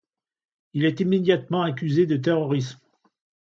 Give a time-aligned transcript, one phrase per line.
[0.73, 2.79] Il est immédiatement accusé de terrorisme.